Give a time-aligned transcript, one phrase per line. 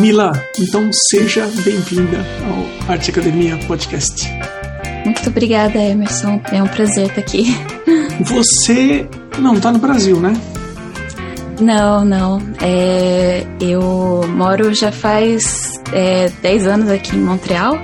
[0.00, 4.26] Camila, então seja bem-vinda ao Arte Academia Podcast.
[5.04, 6.40] Muito obrigada, Emerson.
[6.50, 7.54] É um prazer estar aqui.
[8.24, 9.06] Você
[9.38, 10.32] não está no Brasil, né?
[11.60, 12.40] Não, não.
[12.62, 17.78] É, eu moro já faz é, 10 anos aqui em Montreal,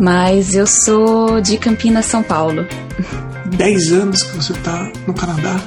[0.00, 2.66] mas eu sou de Campinas, São Paulo.
[3.56, 5.60] 10 anos que você está no Canadá?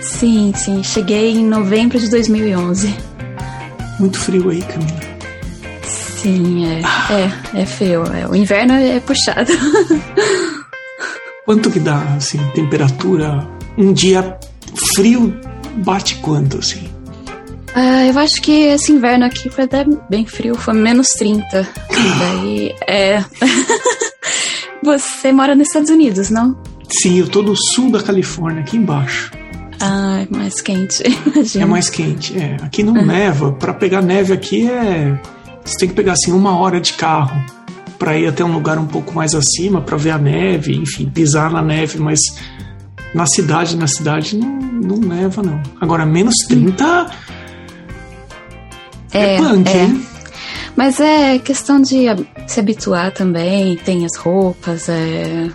[0.00, 0.82] Sim, sim.
[0.82, 2.92] Cheguei em novembro de 2011.
[4.00, 5.09] Muito frio aí, Camila.
[6.20, 8.04] Sim, é, é, é frio.
[8.04, 9.50] É, o inverno é puxado.
[11.46, 13.46] Quanto que dá, assim, temperatura?
[13.76, 14.38] Um dia
[14.94, 15.34] frio
[15.78, 16.88] bate quanto, assim?
[17.74, 21.68] Ah, eu acho que esse inverno aqui foi até bem frio, foi menos 30.
[22.18, 23.24] Daí, é...
[24.84, 26.56] Você mora nos Estados Unidos, não?
[26.88, 29.30] Sim, eu tô no sul da Califórnia, aqui embaixo.
[29.80, 31.64] Ah, é mais quente, imagina.
[31.64, 32.56] É mais quente, é.
[32.62, 33.06] Aqui não uhum.
[33.06, 33.52] neva.
[33.52, 35.18] Para pegar neve aqui é.
[35.64, 37.42] Você tem que pegar assim uma hora de carro
[37.98, 41.50] para ir até um lugar um pouco mais acima para ver a neve, enfim, pisar
[41.50, 42.18] na neve, mas
[43.14, 45.60] na cidade, na cidade não, não neva não.
[45.80, 47.10] Agora menos 30
[49.12, 49.82] é, é punk, é.
[49.82, 50.06] hein?
[50.76, 52.06] Mas é questão de
[52.46, 55.50] se habituar também, tem as roupas, é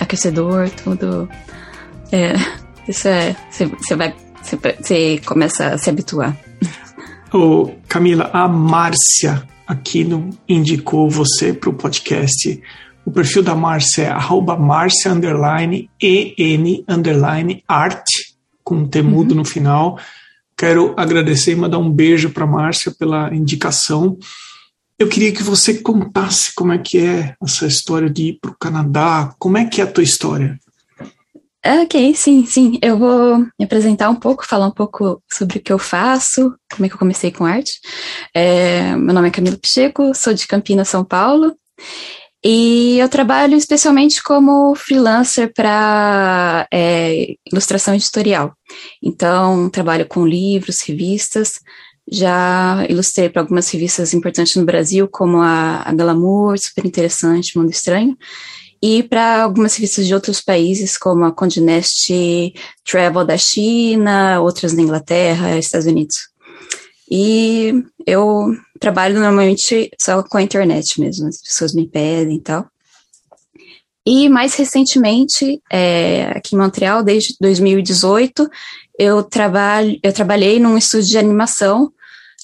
[0.00, 1.28] aquecedor, tudo.
[2.12, 2.34] É,
[2.88, 3.34] isso é.
[3.50, 4.14] Você vai.
[4.42, 6.36] Você começa a se habituar.
[7.34, 12.62] Ô, Camila, a Márcia aqui no, indicou você para o podcast.
[13.04, 18.04] O perfil da Márcia é arroba Márcia underline EN underline art,
[18.62, 19.38] com um temudo uhum.
[19.38, 19.98] no final.
[20.56, 24.16] Quero agradecer e mandar um beijo para Márcia pela indicação.
[24.96, 28.56] Eu queria que você contasse como é que é essa história de ir para o
[28.56, 30.56] Canadá, como é que é a tua história?
[31.66, 32.78] Ok, sim, sim.
[32.82, 36.84] Eu vou me apresentar um pouco, falar um pouco sobre o que eu faço, como
[36.84, 37.80] é que eu comecei com arte.
[38.34, 41.56] É, meu nome é Camila Picheco, sou de Campinas, São Paulo.
[42.44, 48.52] E eu trabalho especialmente como freelancer para é, ilustração editorial.
[49.02, 51.60] Então, trabalho com livros, revistas.
[52.12, 57.70] Já ilustrei para algumas revistas importantes no Brasil, como a, a Glamour, super interessante, Mundo
[57.70, 58.14] Estranho
[58.86, 62.52] e para algumas revistas de outros países, como a Condé Nast
[62.84, 66.28] Travel da China, outras da Inglaterra, Estados Unidos.
[67.10, 72.66] E eu trabalho normalmente só com a internet mesmo, as pessoas me pedem e tal.
[74.04, 78.46] E mais recentemente, é, aqui em Montreal, desde 2018,
[78.98, 81.90] eu, trabalho, eu trabalhei num estúdio de animação,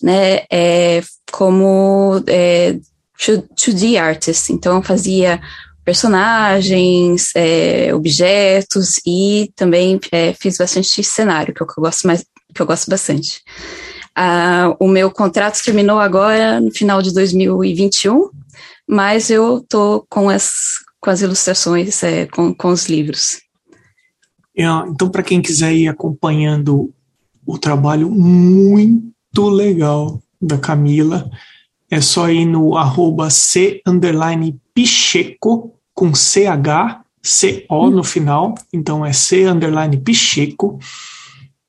[0.03, 2.79] né, é, como é,
[3.19, 4.51] 2D artist.
[4.51, 5.39] Então, eu fazia
[5.85, 12.07] personagens, é, objetos e também é, fiz bastante cenário, que é o que eu gosto
[12.07, 12.25] mais,
[12.55, 13.43] que eu gosto bastante.
[14.15, 18.31] Ah, o meu contrato terminou agora no final de 2021,
[18.87, 20.51] mas eu tô com as
[21.01, 23.41] com as ilustrações, é, com, com os livros.
[24.57, 26.93] É, então, para quem quiser ir acompanhando
[27.47, 31.31] o trabalho muito legal da Camila,
[31.91, 37.91] é só ir no arroba c underline picheco com CH, CO hum.
[37.91, 40.79] no final, então é C underline picheco.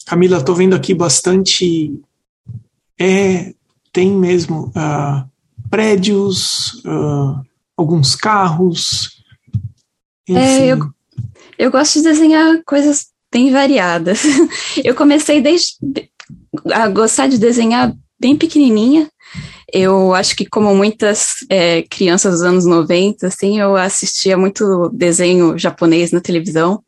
[0.06, 2.00] Camila, tô vendo aqui bastante.
[2.98, 3.54] É,
[3.92, 5.30] tem mesmo uh,
[5.70, 7.44] prédios, uh,
[7.76, 9.22] alguns carros.
[10.28, 10.40] Enfim.
[10.40, 10.90] É, eu,
[11.58, 14.22] eu gosto de desenhar coisas bem variadas.
[14.82, 15.76] eu comecei desde
[16.72, 19.11] a gostar de desenhar bem pequenininha.
[19.74, 25.58] Eu acho que, como muitas é, crianças dos anos 90, assim, eu assistia muito desenho
[25.58, 26.84] japonês na televisão.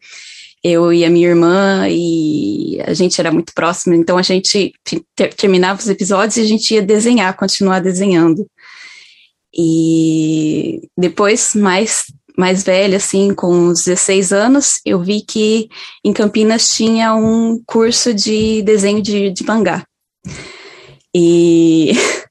[0.64, 4.74] Eu e a minha irmã, e a gente era muito próximo, então a gente
[5.16, 8.48] ter, terminava os episódios e a gente ia desenhar, continuar desenhando.
[9.56, 12.06] E depois, mais,
[12.38, 15.70] mais velha, assim, com uns 16 anos, eu vi que
[16.04, 19.86] em Campinas tinha um curso de desenho de, de mangá.
[21.14, 21.92] E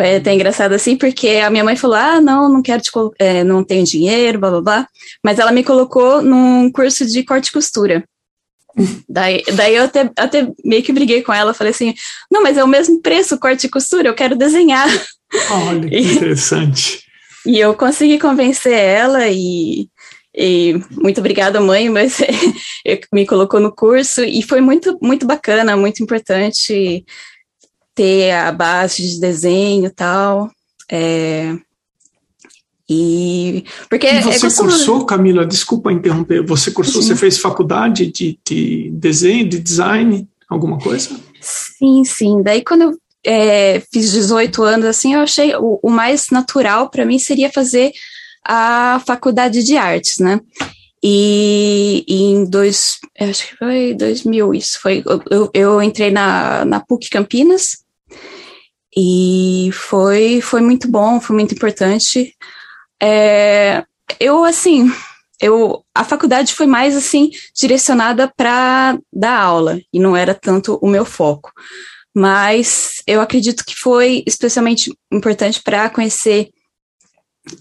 [0.00, 3.44] Foi até engraçado assim, porque a minha mãe falou: ah, não, não quero te é,
[3.44, 4.88] não tenho dinheiro, blá blá blá.
[5.22, 8.02] Mas ela me colocou num curso de corte e costura.
[9.06, 11.94] daí, daí eu até, até meio que briguei com ela, falei assim:
[12.30, 14.88] não, mas é o mesmo preço corte e costura, eu quero desenhar.
[15.50, 17.04] Olha que interessante.
[17.44, 19.86] E eu consegui convencer ela e,
[20.34, 22.22] e muito obrigada, mãe, mas
[23.12, 27.04] me colocou no curso e foi muito, muito bacana, muito importante
[28.00, 30.50] ter a base de desenho e tal.
[30.90, 31.54] É,
[32.88, 37.08] e porque e você é cursou, Camila, desculpa interromper, você cursou, Sim.
[37.08, 41.14] você fez faculdade de, de desenho, de design, alguma coisa?
[41.42, 42.42] Sim, sim.
[42.42, 47.04] Daí quando eu é, fiz 18 anos, assim, eu achei o, o mais natural para
[47.04, 47.92] mim seria fazer
[48.42, 50.40] a faculdade de artes, né?
[51.02, 56.80] E, e em dois, acho que foi 2000 isso, foi, eu, eu entrei na, na
[56.80, 57.84] PUC Campinas
[58.96, 62.34] e foi, foi muito bom, foi muito importante.
[63.02, 63.84] É,
[64.18, 64.90] eu, assim,
[65.40, 70.88] eu, a faculdade foi mais, assim, direcionada para dar aula e não era tanto o
[70.88, 71.52] meu foco.
[72.14, 76.50] Mas eu acredito que foi especialmente importante para conhecer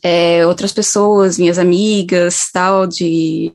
[0.03, 3.53] é, outras pessoas, minhas amigas, tal, de,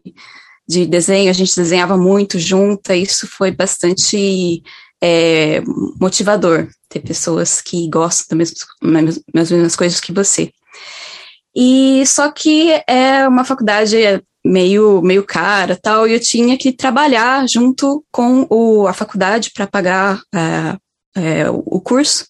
[0.66, 4.62] de desenho, a gente desenhava muito junta, isso foi bastante
[5.02, 5.60] é,
[6.00, 8.52] motivador, ter pessoas que gostam das
[8.82, 10.50] mesmas, das mesmas coisas que você.
[11.54, 13.96] E só que é uma faculdade
[14.44, 19.66] meio, meio cara tal, e eu tinha que trabalhar junto com o, a faculdade para
[19.66, 20.76] pagar é,
[21.16, 22.26] é, o curso.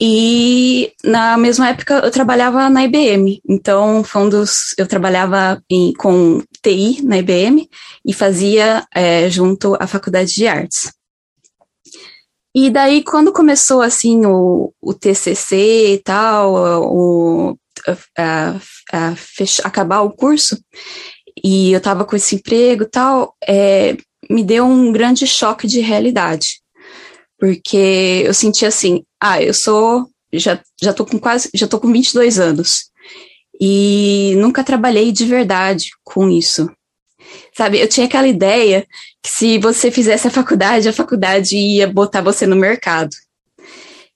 [0.00, 5.92] E na mesma época eu trabalhava na IBM, então foi um dos, eu trabalhava em,
[5.94, 7.68] com TI na IBM
[8.06, 10.92] e fazia é, junto à faculdade de artes.
[12.66, 17.58] E daí quando começou assim o, o TCC e tal, o,
[18.16, 18.56] a,
[18.92, 19.14] a, a
[19.64, 20.58] acabar o curso
[21.44, 23.96] e eu estava com esse emprego e tal, é,
[24.28, 26.60] me deu um grande choque de realidade
[27.38, 31.92] porque eu senti assim, ah, eu sou, já, já tô com quase, já tô com
[31.92, 32.90] 22 anos,
[33.60, 36.68] e nunca trabalhei de verdade com isso.
[37.54, 38.86] Sabe, eu tinha aquela ideia
[39.22, 43.10] que se você fizesse a faculdade, a faculdade ia botar você no mercado.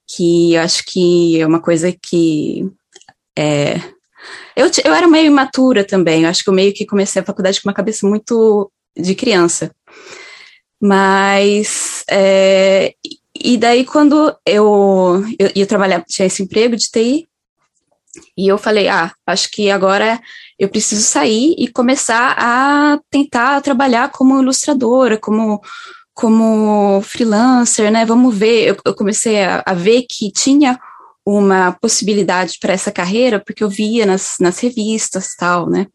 [0.07, 2.71] Que eu acho que é uma coisa que
[3.37, 3.81] é,
[4.57, 7.61] eu, eu era meio imatura também, eu acho que eu meio que comecei a faculdade
[7.61, 9.75] com uma cabeça muito de criança.
[10.81, 12.95] Mas, é,
[13.35, 17.29] e daí quando eu, eu ia trabalhar, tinha esse emprego de TI,
[18.37, 20.21] e eu falei, ah, acho que agora
[20.63, 25.61] eu preciso sair e começar a tentar trabalhar como ilustradora, como,
[26.15, 28.05] como freelancer, né?
[28.05, 28.69] Vamos ver.
[28.69, 30.79] Eu, eu comecei a, a, ver que tinha
[31.27, 35.89] uma possibilidade para essa carreira, porque eu via nas, nas revistas tal, né?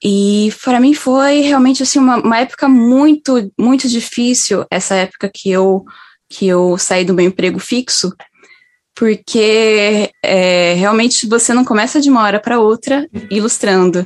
[0.00, 5.50] E para mim foi realmente assim uma, uma época muito muito difícil essa época que
[5.50, 5.84] eu
[6.30, 8.12] que eu saí do meu emprego fixo,
[8.98, 14.04] porque é, realmente você não começa de uma hora para outra ilustrando.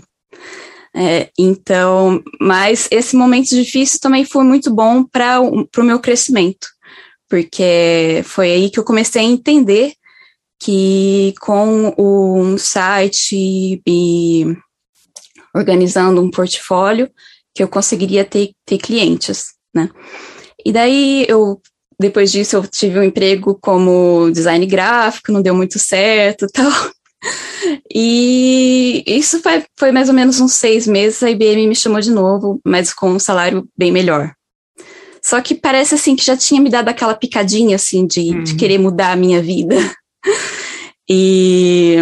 [0.95, 6.69] É, então, mas esse momento difícil também foi muito bom para o meu crescimento,
[7.27, 9.95] porque foi aí que eu comecei a entender
[10.63, 14.55] que com um site e
[15.55, 17.11] organizando um portfólio
[17.55, 19.89] que eu conseguiria ter, ter clientes, né?
[20.65, 21.61] E daí eu
[22.03, 26.71] depois disso eu tive um emprego como design gráfico, não deu muito certo, tal.
[27.95, 32.11] E isso foi, foi mais ou menos uns seis meses, a IBM me chamou de
[32.11, 34.35] novo, mas com um salário bem melhor.
[35.25, 38.43] Só que parece assim que já tinha me dado aquela picadinha assim de, uhum.
[38.43, 39.77] de querer mudar a minha vida.
[41.11, 41.97] E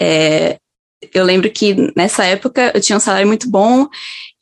[0.00, 0.58] é,
[1.12, 3.88] eu lembro que nessa época eu tinha um salário muito bom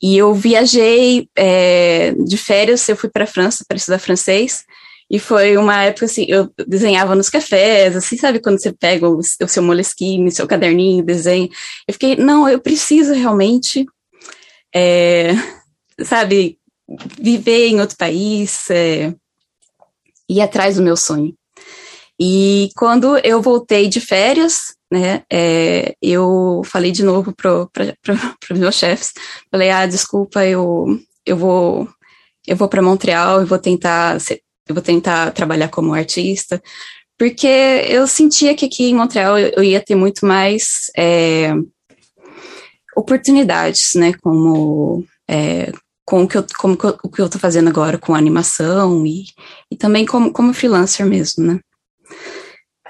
[0.01, 4.65] e eu viajei é, de férias, eu fui para a França para estudar francês.
[5.09, 9.21] E foi uma época assim, eu desenhava nos cafés, assim, sabe quando você pega o,
[9.21, 11.49] seu moleskine, seu caderninho, desenha.
[11.87, 13.85] Eu fiquei, não, eu preciso realmente,
[14.73, 15.31] é,
[16.03, 16.57] sabe,
[17.19, 19.13] viver em outro país, é,
[20.29, 21.33] ir atrás do meu sonho.
[22.19, 27.67] E quando eu voltei de férias, né, é, eu falei de novo para
[28.51, 29.11] os meus chefes,
[29.51, 31.87] falei, ah, desculpa, eu, eu vou
[32.45, 34.19] eu vou para Montreal e vou tentar
[34.67, 36.61] eu vou tentar trabalhar como artista,
[37.17, 41.53] porque eu sentia que aqui em Montreal eu, ia ter muito mais é,
[42.95, 45.71] oportunidades, né, como é,
[46.05, 49.25] com o que eu, como o que eu tô fazendo agora com animação e,
[49.71, 51.59] e também como, como freelancer mesmo, né.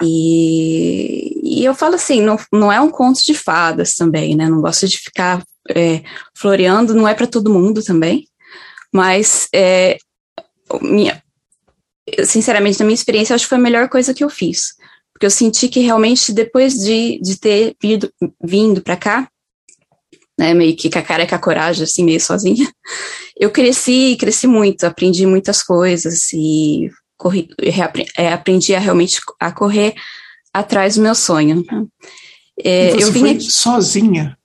[0.02, 4.50] E, e eu falo assim, não, não é um conto de fadas também, né?
[4.50, 6.04] Não gosto de ficar é,
[6.36, 8.28] floreando, não é para todo mundo também.
[8.92, 9.98] Mas é,
[10.82, 11.23] minha,
[12.26, 14.74] sinceramente, na minha experiência, acho que foi a melhor coisa que eu fiz.
[15.14, 18.12] Porque eu senti que realmente, depois de, de ter vindo,
[18.44, 19.30] vindo para cá,
[20.38, 22.68] né, meio que com a cara e com a coragem, assim, meio sozinha,
[23.40, 27.48] eu cresci, cresci muito, aprendi muitas coisas e corri,
[28.18, 29.94] é, aprendi a realmente a correr
[30.54, 31.64] atrás do meu sonho.
[32.62, 33.50] É, eu vim aqui...
[33.50, 34.38] sozinha?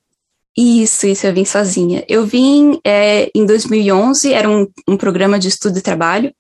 [0.57, 2.05] Isso, isso, eu vim sozinha.
[2.09, 6.35] Eu vim é, em 2011, era um, um programa de estudo e trabalho,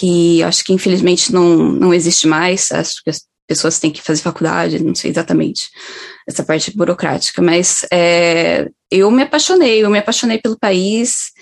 [0.00, 4.22] que acho que infelizmente não, não existe mais, acho que as pessoas têm que fazer
[4.22, 5.68] faculdade, não sei exatamente
[6.26, 11.32] essa parte burocrática, mas é, eu me apaixonei, eu me apaixonei pelo país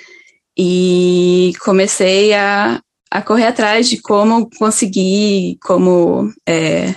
[0.58, 6.96] e comecei a, a correr atrás de como conseguir, como, é,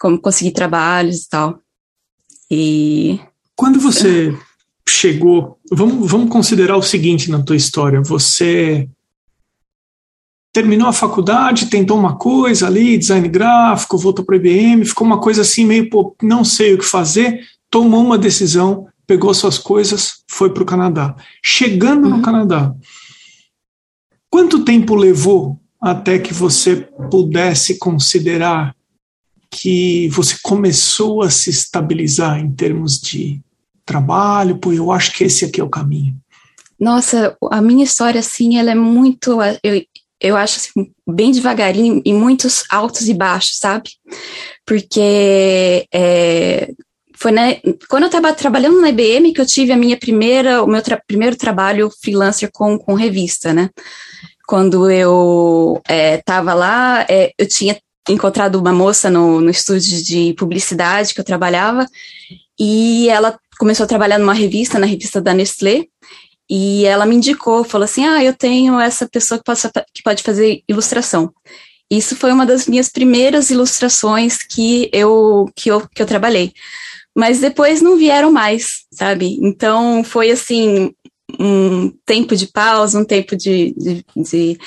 [0.00, 1.60] como conseguir trabalhos e tal.
[2.50, 3.20] E
[3.54, 4.34] quando você
[4.88, 8.88] chegou, vamos, vamos considerar o seguinte na tua história, você
[10.54, 15.20] terminou a faculdade, tentou uma coisa ali, design gráfico, voltou para o IBM, ficou uma
[15.20, 20.22] coisa assim meio, pô, não sei o que fazer, tomou uma decisão, pegou suas coisas,
[20.30, 21.16] foi para o Canadá.
[21.44, 22.18] Chegando uhum.
[22.18, 22.72] no Canadá,
[24.30, 28.76] quanto tempo levou até que você pudesse considerar
[29.50, 33.40] que você começou a se estabilizar em termos de
[33.84, 34.58] trabalho?
[34.58, 36.16] Pô, eu acho que esse aqui é o caminho.
[36.78, 39.38] Nossa, a minha história, assim, ela é muito.
[39.62, 39.82] Eu,
[40.24, 43.90] eu acho assim, bem devagarinho e muitos altos e baixos, sabe?
[44.64, 46.70] Porque é,
[47.14, 50.66] foi né, quando eu estava trabalhando na IBM que eu tive a minha primeira, o
[50.66, 53.68] meu tra primeiro trabalho freelancer com, com revista, né?
[54.46, 57.78] Quando eu estava é, lá, é, eu tinha
[58.08, 61.86] encontrado uma moça no, no estúdio de publicidade que eu trabalhava
[62.58, 65.84] e ela começou a trabalhar numa revista, na revista da Nestlé,
[66.48, 69.52] e ela me indicou, falou assim: Ah, eu tenho essa pessoa que,
[69.94, 71.32] que pode fazer ilustração.
[71.90, 76.52] Isso foi uma das minhas primeiras ilustrações que eu, que eu, que eu trabalhei.
[77.16, 79.38] Mas depois não vieram mais, sabe?
[79.40, 80.92] Então foi assim,
[81.38, 83.74] um tempo de pausa, um tempo de.
[83.76, 84.58] de, de...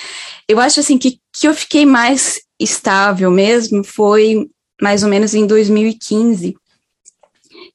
[0.48, 4.48] Eu acho assim que, que eu fiquei mais estável mesmo foi
[4.82, 6.56] mais ou menos em 2015,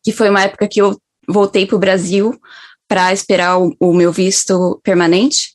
[0.05, 0.97] que foi uma época que eu
[1.29, 2.39] voltei para o Brasil
[2.93, 5.55] para esperar o, o, meu visto permanente.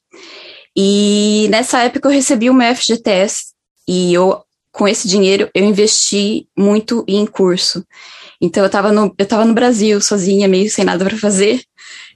[0.76, 3.54] E nessa época eu recebi o meu FGTS
[3.88, 4.42] e eu,
[4.72, 7.86] com esse dinheiro, eu investi muito em curso.
[8.42, 11.62] Então eu estava no, eu no Brasil sozinha, meio sem nada para fazer.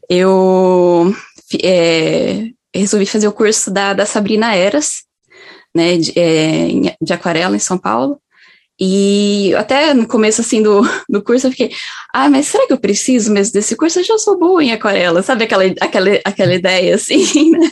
[0.10, 1.13] Eu
[1.63, 5.04] é, resolvi fazer o curso da, da Sabrina Eras,
[5.74, 8.20] né, de, é, de aquarela em São Paulo.
[8.84, 11.72] E até no começo, assim, do, do curso, eu fiquei,
[12.12, 14.00] ah, mas será que eu preciso mesmo desse curso?
[14.00, 17.70] Eu já sou boa em aquarela, sabe aquela, aquela, aquela ideia, assim, né?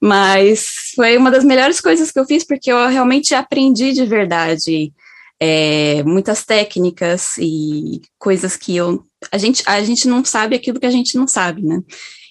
[0.00, 4.92] Mas foi uma das melhores coisas que eu fiz, porque eu realmente aprendi de verdade
[5.40, 9.04] é, muitas técnicas e coisas que eu...
[9.32, 11.82] A gente, a gente não sabe aquilo que a gente não sabe, né?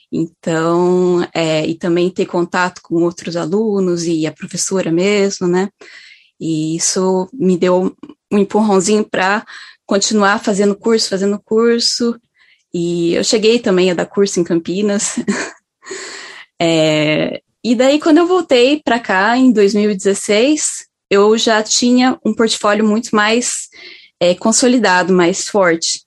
[0.10, 5.68] Então, é, e também ter contato com outros alunos e a professora mesmo, né?
[6.40, 7.96] E isso me deu
[8.32, 9.46] um empurrãozinho para
[9.86, 12.20] continuar fazendo curso, fazendo curso.
[12.74, 15.16] E eu cheguei também a dar curso em Campinas.
[16.62, 22.86] é, e daí, quando eu voltei para cá, em 2016, eu já tinha um portfólio
[22.86, 23.70] muito mais
[24.20, 26.04] é, consolidado, mais forte.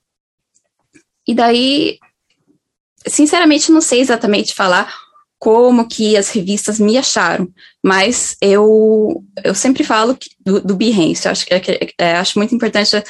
[1.27, 1.99] E daí,
[3.07, 4.93] sinceramente, não sei exatamente falar
[5.39, 7.47] como que as revistas me acharam,
[7.81, 12.53] mas eu, eu sempre falo que, do, do Behance, eu acho, é, é, acho muito
[12.53, 13.03] importante as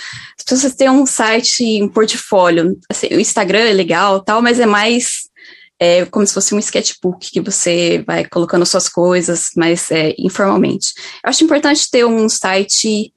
[0.45, 5.27] pessoas terem um site, um portfólio, assim, o Instagram é legal tal, mas é mais
[5.79, 10.93] é, como se fosse um sketchbook que você vai colocando suas coisas, mas é, informalmente.
[11.23, 13.11] Eu acho importante ter um site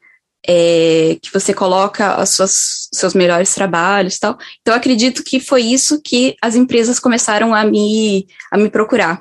[0.46, 4.36] é, que você coloca os seus melhores trabalhos tal.
[4.60, 9.20] Então, acredito que foi isso que as empresas começaram a me, a me procurar.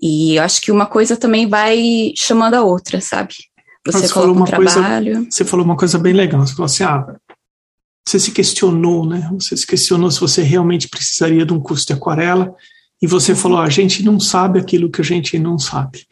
[0.00, 3.34] E acho que uma coisa também vai chamando a outra, sabe?
[3.86, 5.14] Você, você uma um trabalho.
[5.14, 6.44] Coisa, você falou uma coisa bem legal.
[6.46, 7.06] Você falou assim, ah,
[8.06, 9.28] você se questionou, né?
[9.34, 12.52] Você se questionou se você realmente precisaria de um curso de aquarela.
[13.00, 16.06] E você falou, ah, a gente não sabe aquilo que a gente não sabe.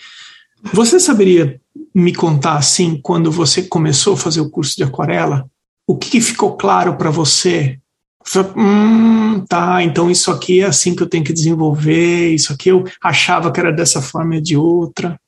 [0.72, 1.59] Você saberia
[1.94, 5.46] me contar assim, quando você começou a fazer o curso de aquarela,
[5.86, 7.78] o que, que ficou claro para você?
[8.56, 12.84] hum, tá, então isso aqui é assim que eu tenho que desenvolver, isso aqui eu
[13.02, 15.18] achava que era dessa forma e de outra.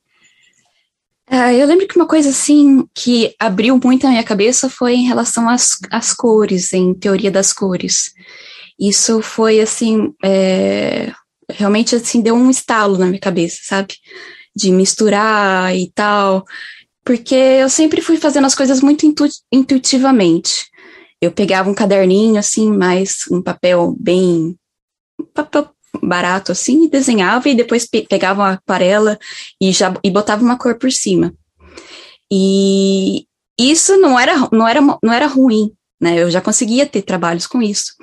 [1.29, 5.07] É, eu lembro que uma coisa assim que abriu muito a minha cabeça foi em
[5.07, 8.13] relação às, às cores, em teoria das cores.
[8.79, 11.11] Isso foi assim, é,
[11.49, 13.95] realmente assim deu um estalo na minha cabeça, sabe?
[14.55, 16.45] De misturar e tal,
[17.03, 20.67] porque eu sempre fui fazendo as coisas muito intu intuitivamente.
[21.21, 24.57] Eu pegava um caderninho assim, mais um papel bem
[25.33, 25.69] papel
[26.01, 29.17] barato assim e desenhava e depois pe pegava uma aquarela
[29.61, 31.33] e já e botava uma cor por cima.
[32.31, 33.25] E
[33.59, 36.21] isso não era não era não era ruim, né?
[36.21, 37.93] Eu já conseguia ter trabalhos com isso.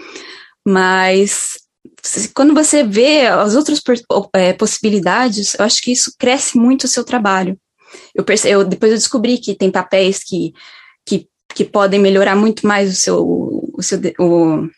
[0.66, 1.58] Mas
[2.34, 3.80] quando você vê as outras
[4.34, 7.58] é, possibilidades, eu acho que isso cresce muito o seu trabalho.
[8.14, 10.52] Eu, eu depois eu descobri que tem papéis que,
[11.04, 13.26] que, que podem melhorar muito mais o seu,
[13.74, 14.68] o seu o,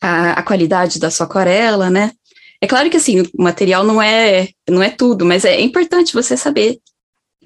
[0.00, 2.12] a, a qualidade da sua aquarela, né?
[2.60, 6.36] É claro que assim, o material não é, não é tudo, mas é importante você
[6.36, 6.78] saber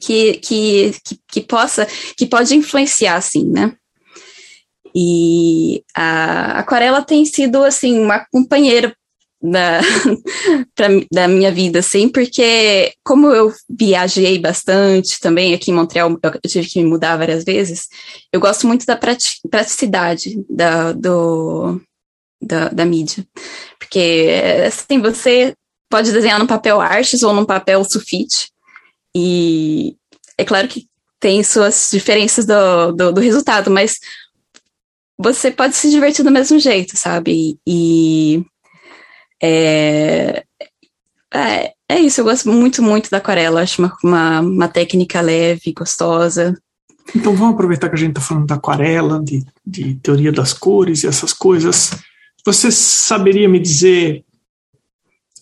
[0.01, 3.75] que, que, que, que possa, que pode influenciar, assim, né?
[4.99, 8.97] E a aquarela tem sido, assim, uma companheira
[9.43, 9.81] da,
[10.75, 16.51] pra, da minha vida, assim, porque como eu viajei bastante também aqui em Montreal, eu
[16.51, 17.89] tive que me mudar várias vezes,
[18.33, 21.79] eu gosto muito da praticidade da, do,
[22.41, 23.23] da, da mídia.
[23.79, 24.31] Porque,
[24.67, 25.55] assim, você
[25.91, 28.51] pode desenhar num papel artes ou num papel sulfite,
[29.15, 29.95] e
[30.39, 30.87] é claro que
[31.21, 33.99] tem suas diferenças do, do, do resultado, mas
[35.19, 37.59] você pode se divertir do mesmo jeito, sabe?
[37.67, 38.45] E
[39.43, 40.45] é,
[41.33, 45.73] é, é isso, eu gosto muito, muito da aquarela, acho uma, uma, uma técnica leve,
[45.73, 46.57] gostosa.
[47.15, 51.03] Então vamos aproveitar que a gente está falando da aquarela, de, de teoria das cores
[51.03, 51.93] e essas coisas.
[52.45, 54.25] Você saberia me dizer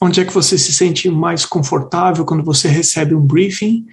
[0.00, 3.86] onde é que você se sente mais confortável quando você recebe um briefing?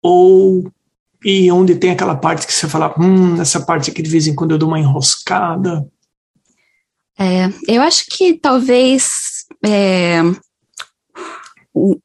[0.00, 0.70] Ou
[1.24, 4.34] e onde tem aquela parte que você fala, hum, essa parte aqui de vez em
[4.34, 5.86] quando eu dou uma enroscada?
[7.18, 10.20] É, eu acho que talvez é,
[11.72, 11.98] o,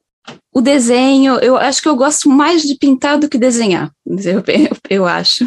[0.52, 4.76] o, desenho, eu acho que eu gosto mais de pintar do que desenhar, eu, eu,
[4.88, 5.44] eu acho.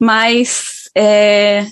[0.00, 1.66] Mas é,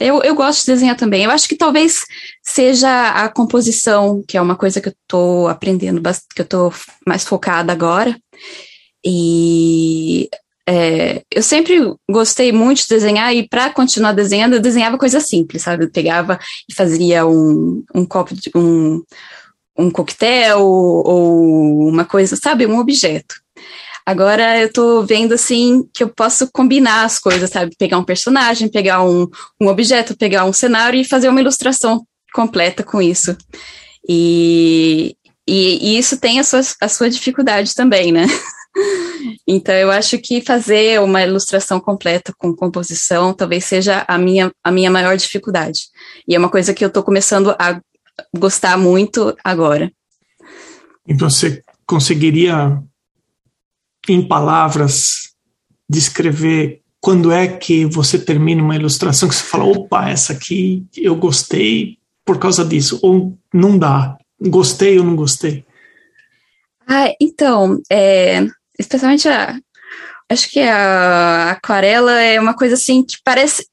[0.00, 1.24] eu, eu gosto de desenhar também.
[1.24, 2.00] Eu acho que talvez
[2.42, 6.02] seja a composição, que é uma coisa que eu estou aprendendo,
[6.34, 6.72] que eu estou
[7.06, 8.18] mais focada agora.
[9.04, 10.28] E
[10.68, 15.62] é, eu sempre gostei muito de desenhar e para continuar desenhando, eu desenhava coisas simples,
[15.62, 15.84] sabe?
[15.84, 19.02] Eu pegava e fazia um, um copo de um,
[19.76, 22.66] um coquetel ou uma coisa, sabe?
[22.66, 23.34] Um objeto.
[24.06, 27.74] Agora eu tô vendo assim que eu posso combinar as coisas, sabe?
[27.78, 29.26] Pegar um personagem, pegar um,
[29.60, 33.36] um objeto, pegar um cenário e fazer uma ilustração completa com isso.
[34.08, 35.16] E,
[35.48, 38.26] e, e isso tem a sua, a sua dificuldade também, né?
[39.46, 44.70] Então, eu acho que fazer uma ilustração completa com composição talvez seja a minha, a
[44.70, 45.88] minha maior dificuldade.
[46.26, 47.80] E é uma coisa que eu estou começando a
[48.36, 49.90] gostar muito agora.
[51.06, 52.80] Então, você conseguiria
[54.08, 55.30] em palavras,
[55.88, 61.16] descrever quando é que você termina uma ilustração que você fala, opa, essa aqui eu
[61.16, 65.64] gostei por causa disso, ou não dá, gostei ou não gostei?
[66.86, 68.46] Ah, então, é,
[68.80, 69.58] especialmente a,
[70.28, 73.66] acho que a aquarela é uma coisa assim que parece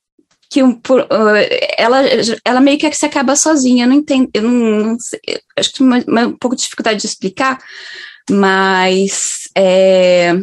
[0.50, 1.36] que um, por, uh,
[1.78, 2.02] ela,
[2.46, 5.20] ela meio que se acaba sozinha, eu não entendo, eu não, não sei,
[5.58, 7.60] acho que uma, uma, um pouco de dificuldade de explicar,
[8.30, 10.34] mas é,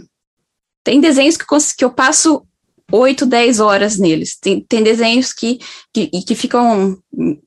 [0.83, 1.47] tem desenhos que,
[1.77, 2.47] que eu passo
[2.93, 4.37] 8, 10 horas neles.
[4.37, 5.59] Tem, tem desenhos que,
[5.93, 6.99] que, que ficam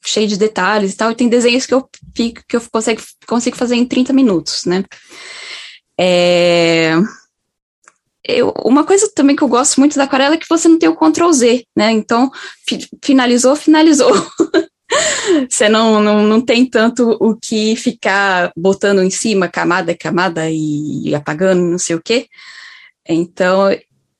[0.03, 3.56] cheios de detalhes e tal, e tem desenhos que eu, fico, que eu consigo, consigo
[3.56, 4.84] fazer em 30 minutos, né?
[6.00, 6.94] É,
[8.28, 10.90] eu, uma coisa também que eu gosto muito da aquarela é que você não tem
[10.90, 11.92] o Ctrl Z, né?
[11.92, 12.30] Então,
[12.68, 14.12] fi, finalizou, finalizou.
[15.50, 21.14] Você não, não, não tem tanto o que ficar botando em cima, camada, camada e,
[21.14, 22.28] apagando, não sei o quê.
[23.08, 23.70] Então,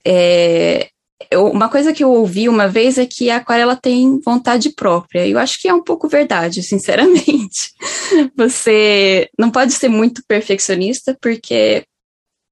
[0.06, 0.90] é,
[1.32, 5.28] eu, uma coisa que eu ouvi uma vez é que a aquarela tem vontade própria.
[5.28, 7.74] Eu acho que é um pouco verdade, sinceramente.
[8.38, 11.86] Você não pode ser muito perfeccionista, porque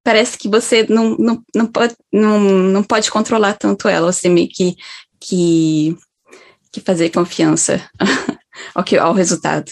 [0.03, 4.13] parece que você não, não, não, pode, não, não pode controlar tanto ela.
[4.13, 4.75] Você meio que,
[5.19, 5.97] que
[6.75, 7.89] que fazer confiança
[8.75, 9.71] ao, que, ao resultado.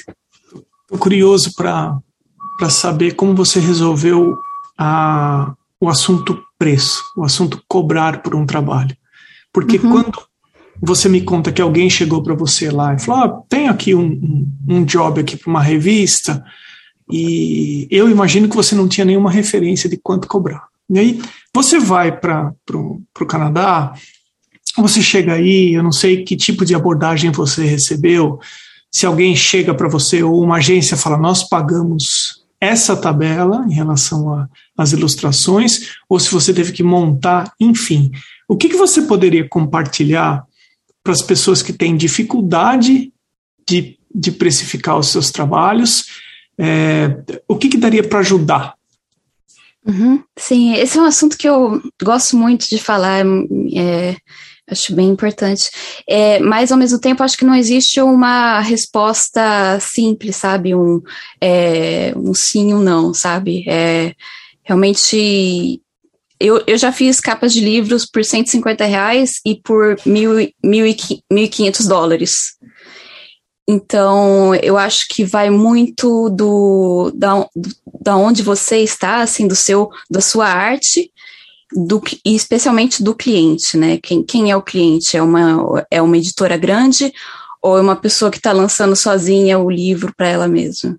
[0.83, 4.37] Estou curioso para saber como você resolveu
[4.77, 5.53] a,
[5.83, 8.95] o assunto preço, o assunto cobrar por um trabalho.
[9.51, 9.91] Porque uhum.
[9.91, 10.19] quando
[10.81, 14.05] você me conta que alguém chegou para você lá e falou: ah, tem aqui um,
[14.05, 16.43] um, um job aqui para uma revista,
[17.11, 20.67] e eu imagino que você não tinha nenhuma referência de quanto cobrar.
[20.89, 21.21] E aí
[21.53, 23.93] você vai para o Canadá,
[24.77, 28.39] você chega aí, eu não sei que tipo de abordagem você recebeu,
[28.89, 34.47] se alguém chega para você ou uma agência fala, nós pagamos essa tabela em relação
[34.77, 38.11] às ilustrações, ou se você teve que montar, enfim.
[38.47, 40.43] O que, que você poderia compartilhar
[41.03, 43.11] para as pessoas que têm dificuldade
[43.67, 46.05] de, de precificar os seus trabalhos?
[46.57, 48.75] É, o que, que daria para ajudar?
[49.85, 53.25] Uhum, sim, esse é um assunto que eu gosto muito de falar.
[53.75, 54.15] É,
[54.69, 55.69] Acho bem importante.
[56.07, 60.73] É, mas, ao mesmo tempo, acho que não existe uma resposta simples, sabe?
[60.73, 61.01] Um,
[61.41, 63.65] é, um sim e um não, sabe?
[63.67, 64.15] É,
[64.63, 65.81] realmente,
[66.39, 70.31] eu, eu já fiz capas de livros por 150 reais e por mil,
[70.63, 70.95] mil e,
[71.31, 72.57] 1.500 dólares.
[73.67, 77.47] Então, eu acho que vai muito do da,
[78.01, 81.09] da onde você está, assim, do seu da sua arte
[81.71, 83.97] do, e especialmente do cliente, né?
[84.01, 85.15] Quem, quem é o cliente?
[85.15, 87.13] É uma, é uma editora grande
[87.61, 90.97] ou é uma pessoa que está lançando sozinha o livro para ela mesma?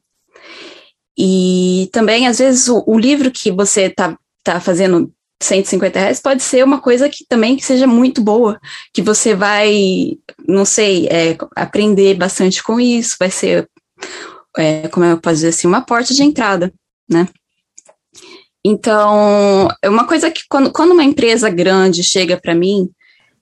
[1.17, 6.43] E também, às vezes, o, o livro que você está tá fazendo 150 reais pode
[6.43, 8.59] ser uma coisa que também que seja muito boa,
[8.93, 13.69] que você vai, não sei, é, aprender bastante com isso, vai ser,
[14.57, 16.73] é, como eu posso dizer assim, uma porta de entrada,
[17.09, 17.29] né?
[18.65, 22.91] Então, é uma coisa que quando, quando uma empresa grande chega para mim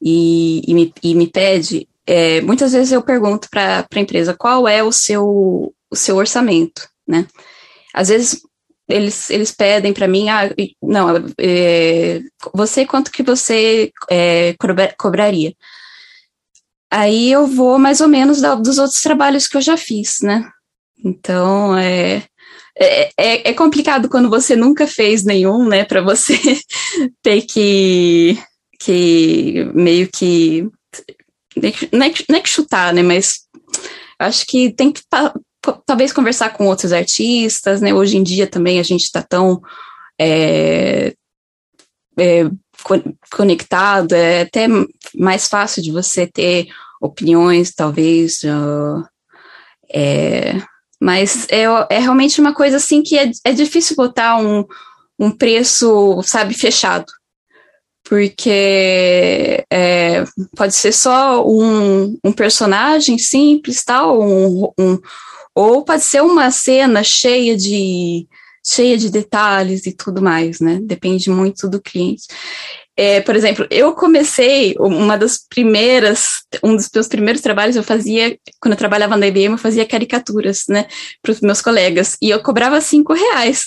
[0.00, 4.66] e, e, me, e me pede, é, muitas vezes eu pergunto para a empresa qual
[4.66, 7.26] é o seu, o seu orçamento, né?
[7.94, 8.42] Às vezes
[8.88, 10.50] eles, eles pedem para mim, ah,
[10.82, 12.20] não, é,
[12.54, 14.54] você quanto que você é,
[14.98, 15.54] cobraria?
[16.90, 20.46] Aí eu vou mais ou menos da, dos outros trabalhos que eu já fiz, né?
[21.02, 22.22] Então, é,
[22.76, 26.38] é, é, é, complicado quando você nunca fez nenhum, né, para você
[27.22, 28.38] ter que,
[28.78, 30.68] que meio que
[31.56, 31.68] não
[32.02, 33.40] é, que, não é que chutar, né, mas
[34.18, 35.02] acho que tem que
[35.86, 39.62] talvez conversar com outros artistas, né, hoje em dia também a gente está tão
[40.18, 41.14] é,
[42.18, 42.50] é,
[43.30, 44.66] conectado, é até
[45.14, 46.68] mais fácil de você ter
[47.00, 49.04] opiniões, talvez, uh,
[49.92, 50.62] é,
[51.00, 54.64] mas é, é realmente uma coisa assim que é, é difícil botar um,
[55.18, 57.06] um preço, sabe, fechado.
[58.04, 60.24] Porque é,
[60.56, 64.98] pode ser só um, um personagem simples, tal, um, um,
[65.54, 68.26] ou pode ser uma cena cheia de
[68.64, 70.78] cheia de detalhes e tudo mais, né?
[70.82, 72.26] Depende muito do cliente.
[72.96, 78.38] É, por exemplo, eu comecei, uma das primeiras, um dos meus primeiros trabalhos eu fazia,
[78.60, 80.86] quando eu trabalhava na IBM, eu fazia caricaturas, né,
[81.22, 83.64] para os meus colegas, e eu cobrava cinco reais.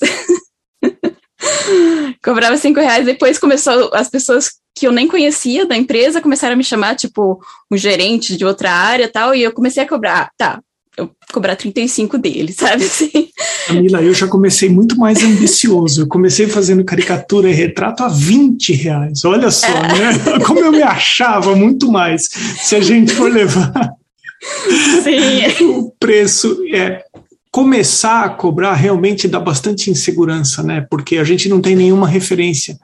[2.24, 6.58] cobrava cinco reais, depois começou, as pessoas que eu nem conhecia da empresa começaram a
[6.58, 10.62] me chamar, tipo, um gerente de outra área tal, e eu comecei a cobrar, tá,
[10.98, 13.30] eu cobrar 35 dele, sabe assim?
[13.68, 16.02] Camila, eu já comecei muito mais ambicioso.
[16.02, 19.26] Eu comecei fazendo caricatura e retrato a 20 reais.
[19.26, 19.82] Olha só, é.
[19.82, 20.40] né?
[20.46, 22.30] Como eu me achava muito mais.
[22.62, 23.92] Se a gente for levar
[25.04, 25.66] Sim.
[25.66, 27.04] o preço, é
[27.52, 30.86] começar a cobrar realmente dá bastante insegurança, né?
[30.90, 32.78] Porque a gente não tem nenhuma referência.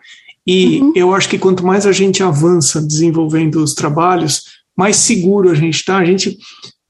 [0.48, 0.94] E uhum.
[0.96, 4.44] eu acho que quanto mais a gente avança desenvolvendo os trabalhos,
[4.76, 5.98] mais seguro a gente está.
[5.98, 6.38] A gente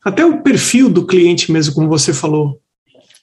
[0.03, 2.59] até o perfil do cliente mesmo, como você falou.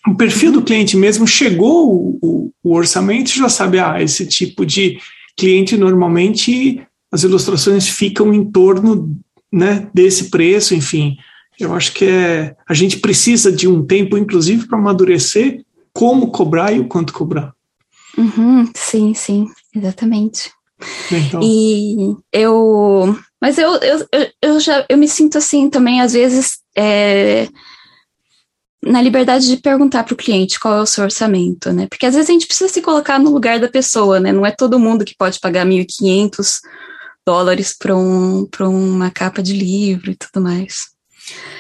[0.07, 4.65] O perfil do cliente mesmo chegou o, o, o orçamento já sabe, ah, esse tipo
[4.65, 4.99] de
[5.37, 9.17] cliente normalmente as ilustrações ficam em torno
[9.51, 11.17] né, desse preço, enfim.
[11.59, 16.73] Eu acho que é, a gente precisa de um tempo, inclusive, para amadurecer como cobrar
[16.73, 17.53] e o quanto cobrar.
[18.17, 20.53] Uhum, sim, sim, exatamente.
[21.11, 21.41] Então.
[21.43, 23.17] E eu.
[23.41, 27.49] Mas eu, eu, eu, eu, já eu me sinto assim também, às vezes, é,
[28.81, 31.89] na liberdade de perguntar para o cliente qual é o seu orçamento, né?
[31.89, 34.31] Porque às vezes a gente precisa se colocar no lugar da pessoa, né?
[34.33, 36.61] Não é todo mundo que pode pagar 1.500
[37.27, 40.87] dólares para um, uma capa de livro e tudo mais.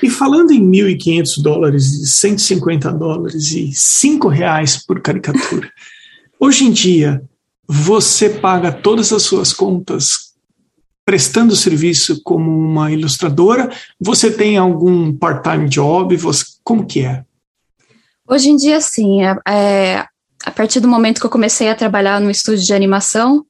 [0.02, 5.70] E falando em 1.500 dólares, 150 dólares e 5 reais por caricatura,
[6.38, 7.20] hoje em dia
[7.66, 10.27] você paga todas as suas contas
[11.08, 13.74] prestando serviço como uma ilustradora?
[13.98, 16.14] Você tem algum part-time job?
[16.18, 17.24] Você, como que é?
[18.28, 19.24] Hoje em dia, sim.
[19.24, 20.06] É, é,
[20.44, 23.42] a partir do momento que eu comecei a trabalhar no estúdio de animação,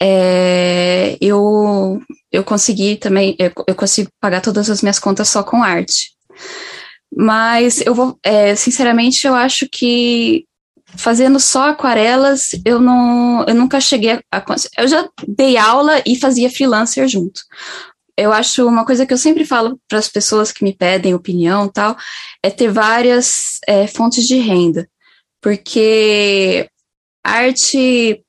[0.00, 5.60] é, eu, eu consegui também, eu, eu, consigo pagar todas as minhas contas só com
[5.60, 6.12] arte.
[7.12, 10.44] Mas eu vou, é, sinceramente, eu acho que
[10.96, 14.44] fazendo só aquarelas, eu não, eu nunca cheguei a,
[14.78, 17.40] eu já dei aula e fazia freelancer junto.
[18.16, 21.68] Eu acho uma coisa que eu sempre falo para as pessoas que me pedem opinião
[21.68, 21.96] tal,
[22.42, 24.88] é ter várias é, fontes de renda,
[25.40, 26.68] porque
[27.24, 28.22] arte,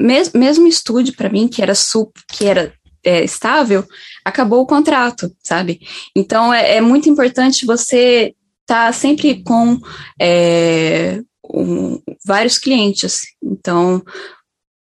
[0.00, 2.72] mes, mesmo estúdio para mim que era super, que era
[3.04, 3.84] é, estável,
[4.24, 5.80] acabou o contrato, sabe?
[6.16, 9.78] Então é, é muito importante você estar tá sempre com
[10.20, 13.22] é, um, vários clientes.
[13.42, 14.02] Então,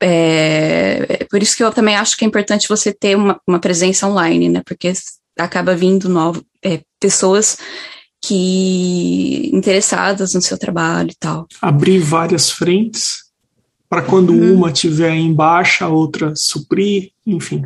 [0.02, 3.60] é, é, por isso que eu também acho que é importante você ter uma, uma
[3.60, 4.62] presença online, né?
[4.66, 4.92] Porque
[5.38, 7.56] acaba vindo novo, é, pessoas
[8.24, 11.46] que interessadas no seu trabalho e tal.
[11.60, 13.22] Abrir várias frentes
[13.88, 14.54] para quando uhum.
[14.54, 17.64] uma tiver em baixa, a outra suprir, enfim.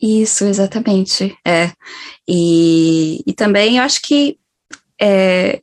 [0.00, 1.36] Isso, exatamente.
[1.46, 1.72] É.
[2.28, 4.38] E, e também eu acho que
[5.00, 5.60] é,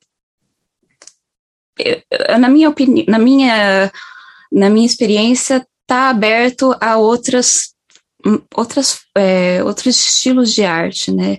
[2.40, 3.92] na minha opinião, na minha,
[4.52, 7.74] na minha experiência, está aberto a outras,
[8.56, 11.38] outras, é, outros estilos de arte, né?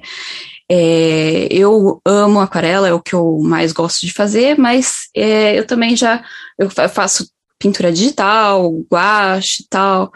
[0.72, 5.66] É, eu amo aquarela, é o que eu mais gosto de fazer, mas é, eu
[5.66, 6.24] também já
[6.58, 10.12] eu faço pintura digital, guache e tal,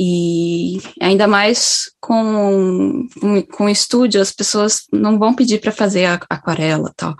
[0.00, 6.92] e ainda mais com, com, com estúdio, as pessoas não vão pedir para fazer aquarela
[6.96, 7.14] tal.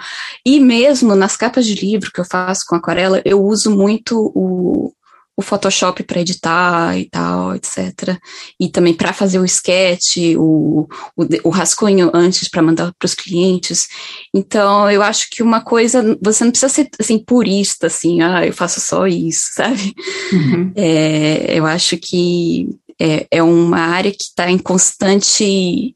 [0.44, 4.92] E mesmo nas capas de livro que eu faço com aquarela, eu uso muito o,
[5.36, 8.18] o Photoshop para editar e tal, etc.
[8.58, 13.14] E também para fazer o sketch, o, o, o rascunho antes para mandar para os
[13.14, 13.86] clientes.
[14.34, 18.52] Então, eu acho que uma coisa, você não precisa ser assim purista, assim, ah, eu
[18.52, 19.94] faço só isso, sabe?
[20.32, 20.72] Uhum.
[20.74, 22.68] É, eu acho que
[22.98, 25.94] é, é uma área que está em constante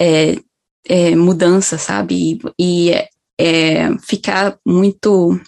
[0.00, 0.38] é,
[0.88, 2.38] é, mudança, sabe?
[2.58, 2.94] E, e
[3.40, 5.40] é, ficar muito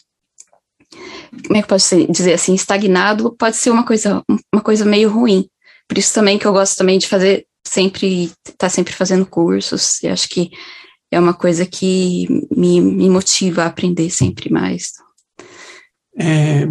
[1.46, 5.48] como é que ser, dizer assim, estagnado pode ser uma coisa, uma coisa meio ruim.
[5.88, 10.02] Por isso também que eu gosto também de fazer sempre, estar tá sempre fazendo cursos,
[10.02, 10.50] e acho que
[11.10, 14.92] é uma coisa que me, me motiva a aprender sempre mais.
[16.18, 16.68] É,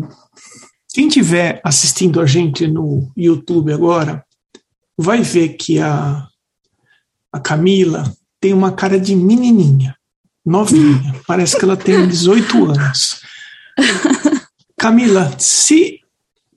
[0.94, 4.24] quem estiver assistindo a gente no YouTube agora,
[4.98, 6.28] vai ver que a,
[7.32, 9.96] a Camila tem uma cara de menininha,
[10.46, 13.22] novinha, parece que ela tem 18 anos.
[14.80, 16.00] Camila, se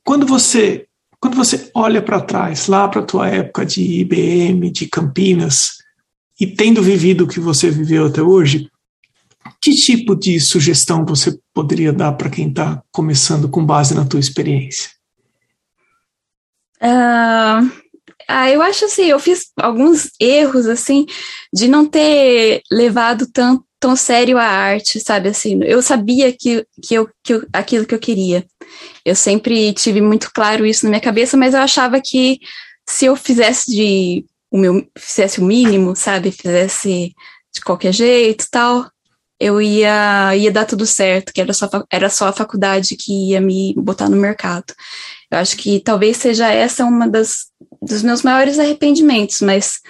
[0.04, 0.86] quando você
[1.20, 5.78] quando você olha para trás, lá para a tua época de IBM, de Campinas,
[6.40, 8.68] e tendo vivido o que você viveu até hoje,
[9.60, 14.18] que tipo de sugestão você poderia dar para quem está começando com base na tua
[14.18, 14.90] experiência?
[16.80, 17.70] Uh,
[18.28, 21.06] ah, eu acho assim, eu fiz alguns erros assim
[21.54, 25.28] de não ter levado tanto tão sério a arte, sabe?
[25.28, 28.46] Assim, eu sabia que, que, eu, que eu, aquilo que eu queria.
[29.04, 32.38] Eu sempre tive muito claro isso na minha cabeça, mas eu achava que
[32.88, 36.30] se eu fizesse de o meu fizesse o mínimo, sabe?
[36.30, 37.12] Fizesse
[37.52, 38.88] de qualquer jeito, tal,
[39.40, 43.40] eu ia ia dar tudo certo, que era só era só a faculdade que ia
[43.40, 44.72] me botar no mercado.
[45.28, 47.46] Eu acho que talvez seja essa uma das
[47.80, 49.80] dos meus maiores arrependimentos, mas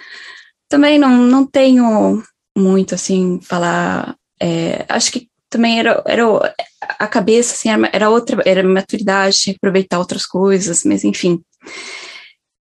[0.69, 2.23] também não, não tenho
[2.57, 4.17] muito, assim, falar.
[4.41, 6.55] É, acho que também era, era
[6.99, 11.41] a cabeça, assim, era outra, era maturidade, tinha que aproveitar outras coisas, mas enfim.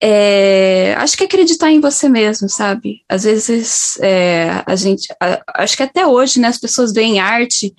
[0.01, 3.01] É, acho que acreditar em você mesmo, sabe?
[3.09, 7.73] Às vezes é, a gente, a, acho que até hoje, né, as pessoas veem arte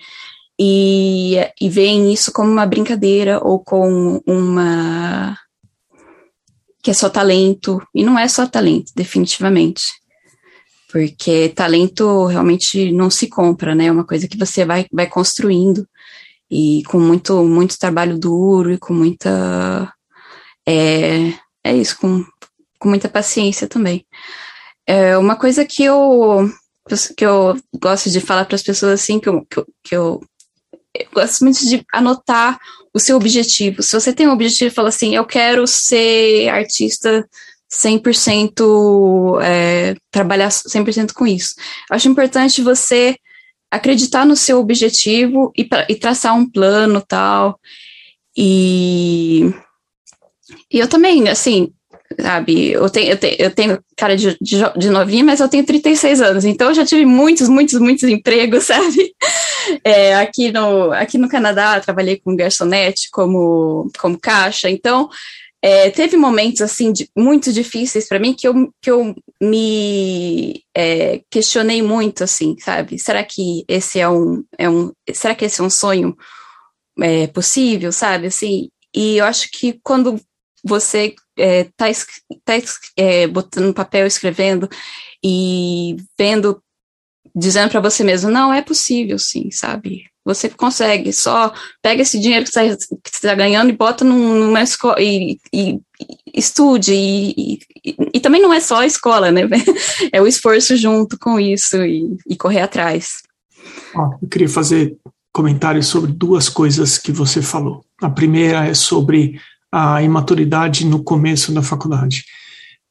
[0.60, 5.38] e, e veem isso como uma brincadeira ou com uma
[6.82, 9.92] que é só talento e não é só talento, definitivamente
[10.90, 13.86] porque talento realmente não se compra, né?
[13.86, 15.86] É uma coisa que você vai, vai construindo
[16.50, 19.92] e com muito, muito trabalho duro e com muita.
[20.66, 22.24] É, é isso, com,
[22.78, 24.06] com muita paciência também.
[24.86, 26.50] É uma coisa que eu,
[27.16, 30.20] que eu gosto de falar para as pessoas assim, que eu, que eu, que eu,
[30.94, 32.58] eu gosto muito de anotar
[32.94, 33.82] o seu objetivo.
[33.82, 37.28] Se você tem um objetivo fala assim, eu quero ser artista
[37.70, 41.54] 100% é, trabalhar 100% com isso.
[41.90, 43.16] Acho importante você
[43.70, 47.60] acreditar no seu objetivo e, e traçar um plano tal.
[48.36, 49.52] E,
[50.72, 51.72] e eu também, assim,
[52.18, 55.66] sabe, eu tenho, eu tenho, eu tenho cara de, de, de, novinha, mas eu tenho
[55.66, 59.12] 36 anos, então eu já tive muitos, muitos, muitos empregos, sabe?
[59.84, 65.08] É, aqui, no, aqui no Canadá, trabalhei com garçonete como, como caixa, então
[65.60, 71.22] é, teve momentos assim de, muito difíceis para mim que eu, que eu me é,
[71.30, 72.98] questionei muito assim, sabe?
[72.98, 76.16] Será que esse é um, é um será que esse é um sonho
[77.00, 78.28] é, possível, sabe?
[78.28, 80.20] Assim, e eu acho que quando
[80.64, 81.94] você está é,
[82.44, 82.54] tá,
[82.96, 84.68] é, botando no papel, escrevendo
[85.24, 86.62] e vendo,
[87.34, 90.04] dizendo para você mesmo, não é possível, sim, sabe?
[90.28, 95.40] Você consegue, só pega esse dinheiro que você está ganhando e bota numa escola e,
[95.50, 95.80] e, e
[96.34, 96.92] estude.
[96.92, 97.58] E,
[98.12, 99.48] e, também não é só a escola, né?
[100.12, 103.22] É o esforço junto com isso e, correr atrás.
[104.20, 104.98] eu queria fazer
[105.32, 107.82] comentários sobre duas coisas que você falou.
[108.02, 109.40] A primeira é sobre
[109.72, 112.26] a imaturidade no começo da faculdade.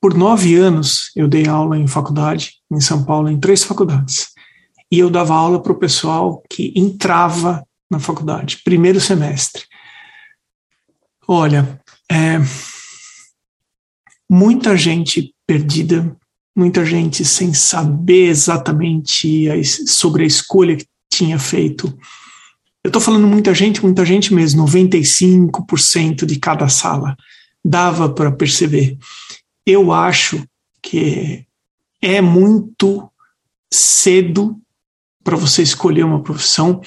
[0.01, 4.29] Por nove anos, eu dei aula em faculdade, em São Paulo, em três faculdades.
[4.91, 9.63] E eu dava aula para o pessoal que entrava na faculdade, primeiro semestre.
[11.27, 12.39] Olha, é,
[14.29, 16.15] muita gente perdida,
[16.55, 21.87] muita gente sem saber exatamente a, sobre a escolha que tinha feito.
[22.83, 27.17] Eu estou falando muita gente, muita gente mesmo, 95% de cada sala.
[27.63, 28.97] Dava para perceber.
[29.65, 30.41] Eu acho
[30.81, 31.45] que
[32.01, 33.11] é muito
[33.73, 34.57] cedo
[35.27, 36.79] para você escolher uma profissão.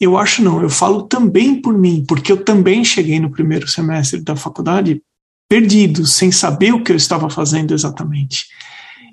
[0.00, 4.20] Eu acho não, eu falo também por mim, porque eu também cheguei no primeiro semestre
[4.22, 5.02] da faculdade
[5.48, 8.46] perdido, sem saber o que eu estava fazendo exatamente.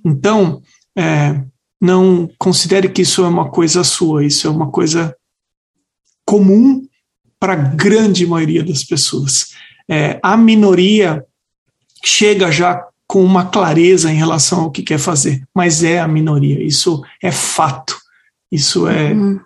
[0.05, 0.61] Então,
[0.95, 1.43] é,
[1.81, 5.15] não considere que isso é uma coisa sua, isso é uma coisa
[6.23, 6.87] comum
[7.39, 9.47] para a grande maioria das pessoas.
[9.89, 11.25] É, a minoria
[12.05, 16.63] chega já com uma clareza em relação ao que quer fazer, mas é a minoria,
[16.63, 17.97] isso é fato,
[18.51, 19.39] isso é uhum.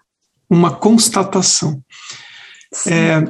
[0.50, 1.82] uma constatação.
[2.88, 3.24] É,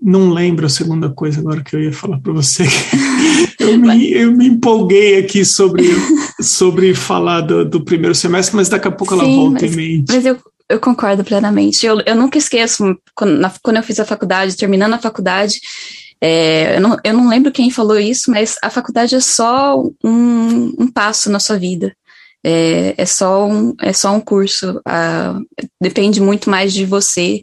[0.00, 2.64] não lembro a segunda coisa agora que eu ia falar para você.
[3.60, 5.84] eu, me, eu me empolguei aqui sobre,
[6.40, 9.76] sobre falar do, do primeiro semestre, mas daqui a pouco Sim, ela volta mas, em
[9.76, 10.12] mente.
[10.12, 11.86] Mas eu, eu concordo plenamente.
[11.86, 15.60] Eu, eu nunca esqueço, quando, na, quando eu fiz a faculdade, terminando a faculdade,
[16.20, 20.72] é, eu, não, eu não lembro quem falou isso, mas a faculdade é só um,
[20.78, 21.94] um passo na sua vida.
[22.44, 24.80] É, é, só um, é só um curso.
[24.84, 25.38] Ah,
[25.80, 27.42] depende muito mais de você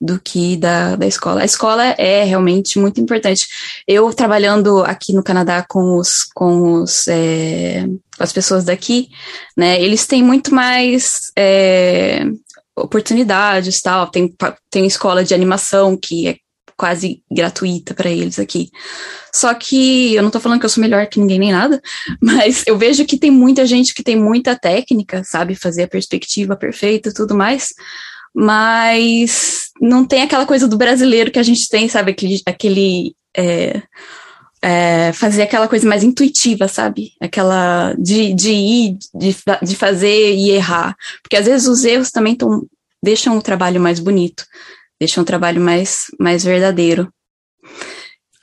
[0.00, 1.42] do que da, da escola.
[1.42, 3.46] A escola é realmente muito importante.
[3.86, 9.08] Eu trabalhando aqui no Canadá com os com os é, com as pessoas daqui,
[9.56, 9.80] né?
[9.80, 12.26] Eles têm muito mais é,
[12.76, 14.08] oportunidades, tal.
[14.08, 14.34] Tem
[14.70, 16.36] tem escola de animação que é
[16.76, 18.70] quase gratuita para eles aqui.
[19.34, 21.80] Só que eu não tô falando que eu sou melhor que ninguém nem nada,
[22.20, 26.56] mas eu vejo que tem muita gente que tem muita técnica, sabe, fazer a perspectiva
[26.56, 27.68] perfeita e tudo mais
[28.38, 32.10] mas não tem aquela coisa do brasileiro que a gente tem, sabe?
[32.10, 32.42] Aquele.
[32.44, 33.82] aquele é,
[34.60, 37.12] é, fazer aquela coisa mais intuitiva, sabe?
[37.18, 40.94] Aquela de, de ir, de, de fazer e errar.
[41.22, 42.66] Porque às vezes os erros também tão,
[43.02, 44.44] deixam o trabalho mais bonito,
[45.00, 47.12] deixam o trabalho mais, mais verdadeiro.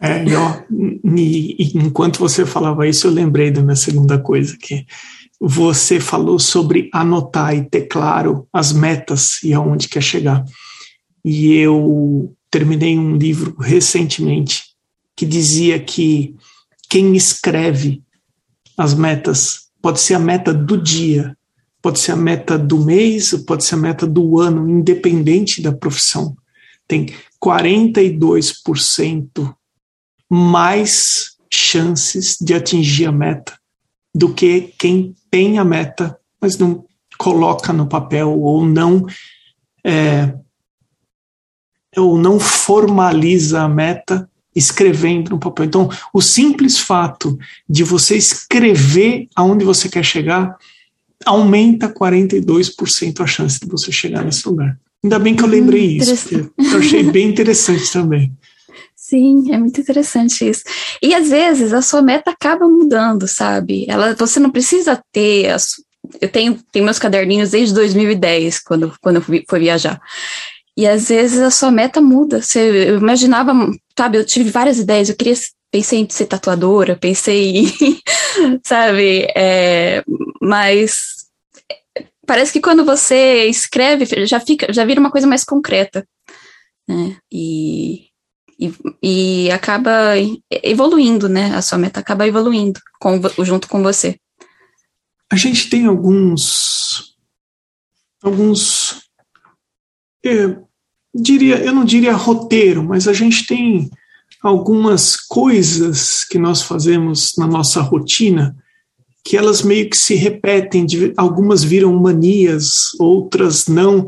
[0.02, 4.86] É, e, e, enquanto você falava isso, eu lembrei da minha segunda coisa, que
[5.40, 10.44] você falou sobre anotar e ter claro as metas e aonde quer chegar.
[11.24, 14.64] E eu terminei um livro recentemente
[15.16, 16.36] que dizia que
[16.90, 18.04] quem escreve
[18.78, 21.36] as metas pode ser a meta do dia,
[21.82, 26.36] pode ser a meta do mês, pode ser a meta do ano, independente da profissão.
[26.88, 27.08] Tem
[27.44, 29.56] 42%
[30.30, 33.58] mais chances de atingir a meta
[34.14, 36.86] do que quem tem a meta, mas não
[37.18, 39.06] coloca no papel ou não
[39.84, 40.34] é,
[41.96, 45.66] ou não formaliza a meta escrevendo no papel.
[45.66, 50.56] Então, o simples fato de você escrever aonde você quer chegar
[51.26, 54.80] aumenta 42% a chance de você chegar nesse lugar.
[55.04, 58.32] Ainda bem que eu lembrei hum, isso, eu achei bem interessante também.
[58.96, 60.64] Sim, é muito interessante isso.
[61.02, 63.86] E às vezes a sua meta acaba mudando, sabe?
[63.88, 65.54] Ela, você não precisa ter.
[66.22, 70.02] Eu tenho, tenho meus caderninhos desde 2010, quando, quando eu fui, fui viajar.
[70.76, 72.42] E às vezes a sua meta muda.
[72.42, 73.54] Você, eu imaginava,
[73.98, 75.36] sabe, eu tive várias ideias, eu queria,
[75.70, 78.00] pensei em ser tatuadora, pensei em,
[78.66, 80.04] sabe, é,
[80.42, 81.14] mas
[82.26, 86.08] parece que quando você escreve, já fica, já vira uma coisa mais concreta.
[86.88, 87.18] Né?
[87.32, 88.14] E
[88.60, 90.14] e, e acaba
[90.50, 91.54] evoluindo, né?
[91.56, 94.18] A sua meta acaba evoluindo com, junto com você.
[95.30, 97.16] A gente tem alguns.
[98.22, 99.02] Alguns.
[100.22, 100.68] Eu,
[101.14, 103.90] diria, eu não diria roteiro, mas a gente tem
[104.42, 108.56] algumas coisas que nós fazemos na nossa rotina
[109.24, 114.06] que elas meio que se repetem, algumas viram manias, outras não.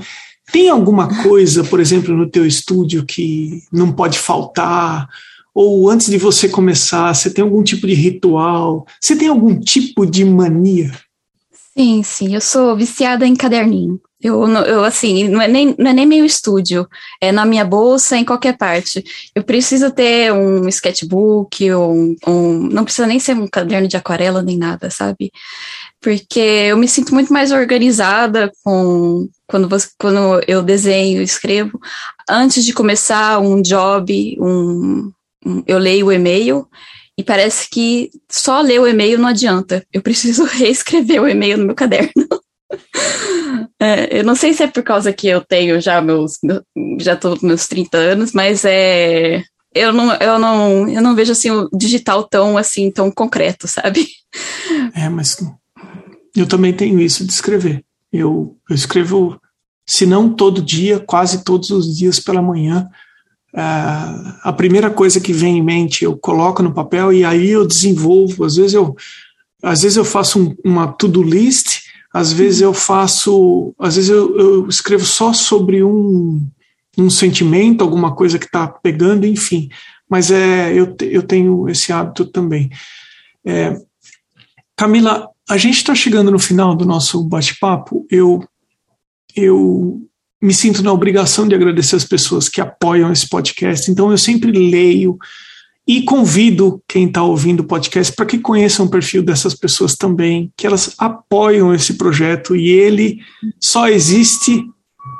[0.51, 5.07] Tem alguma coisa, por exemplo, no teu estúdio que não pode faltar?
[5.53, 8.85] Ou antes de você começar, você tem algum tipo de ritual?
[8.99, 10.91] Você tem algum tipo de mania?
[11.77, 13.99] Sim, sim, eu sou viciada em caderninho.
[14.21, 16.87] Eu, eu assim, não é, nem, não é nem meu estúdio,
[17.21, 19.03] é na minha bolsa, em qualquer parte.
[19.35, 24.41] Eu preciso ter um sketchbook, um, um, não precisa nem ser um caderno de aquarela
[24.41, 25.31] nem nada, sabe?
[26.01, 31.79] Porque eu me sinto muito mais organizada com quando, você, quando eu desenho, escrevo.
[32.29, 35.11] antes de começar um job, um,
[35.45, 36.67] um, eu leio o e-mail
[37.17, 39.85] e parece que só ler o e-mail não adianta.
[39.91, 42.11] Eu preciso reescrever o e-mail no meu caderno.
[43.79, 46.39] É, eu não sei se é por causa que eu tenho já meus,
[46.99, 49.43] já tô meus 30 anos, mas é
[49.75, 54.07] eu não, eu não, eu não vejo assim o digital tão assim tão concreto, sabe?
[54.93, 55.37] É, mas
[56.35, 57.83] eu também tenho isso de escrever.
[58.11, 59.39] Eu, eu escrevo,
[59.85, 62.87] se não todo dia, quase todos os dias pela manhã.
[63.53, 67.67] Uh, a primeira coisa que vem em mente eu coloco no papel e aí eu
[67.67, 68.45] desenvolvo.
[68.45, 68.95] Às vezes eu,
[69.61, 71.84] às vezes eu faço um, uma to-do list,
[72.15, 76.41] às vezes eu faço, às vezes eu, eu escrevo só sobre um,
[76.97, 79.67] um sentimento, alguma coisa que está pegando, enfim.
[80.09, 82.69] Mas é, eu, eu tenho esse hábito também.
[83.45, 83.75] É,
[84.77, 88.07] Camila, a gente está chegando no final do nosso bate-papo.
[88.09, 88.47] Eu,
[89.35, 90.01] eu
[90.41, 93.91] me sinto na obrigação de agradecer as pessoas que apoiam esse podcast.
[93.91, 95.17] Então, eu sempre leio
[95.87, 100.51] e convido quem está ouvindo o podcast para que conheçam o perfil dessas pessoas também,
[100.57, 103.19] que elas apoiam esse projeto e ele
[103.59, 104.65] só existe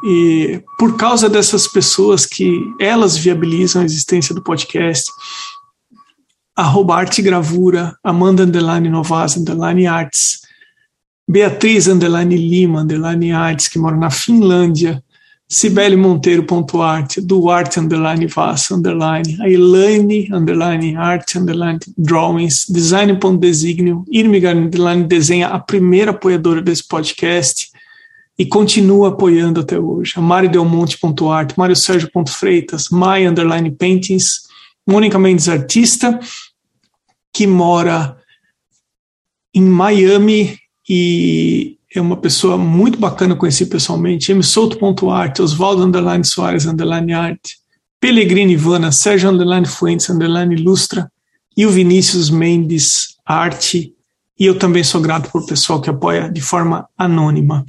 [0.04, 5.12] e por causa dessas pessoas que elas viabilizam a existência do podcast.
[6.56, 10.42] Arroba arte gravura, Amanda Underline Novas Underline Arts,
[11.30, 15.04] Beatriz Underline Lima Underline Arts, que mora na Finlândia,
[15.48, 25.04] Cibele Monteiro.art, Duarte Underline Vaz Underline, a Elaine Underline Art Underline Drawings, Design.designio, Irmigar Underline
[25.04, 27.70] Desenha, a primeira apoiadora desse podcast,
[28.38, 30.14] e continua apoiando até hoje.
[30.18, 34.42] A Mari Delmonte.art, Mário Sérgio.freitas, My Underline Paintings,
[34.86, 36.20] Mônica Mendes Artista,
[37.32, 38.18] que mora
[39.54, 44.32] em Miami e é uma pessoa muito bacana conheci pessoalmente.
[44.32, 44.44] M.
[44.44, 47.42] Souto.art, Oswaldo Underline Soares Underline Art,
[48.00, 51.12] Pellegrini Ivana, Sérgio Underline Fuentes Underline Ilustra
[51.56, 53.94] e o Vinícius Mendes Arte.
[54.38, 57.66] E eu também sou grato por pessoal que apoia de forma anônima.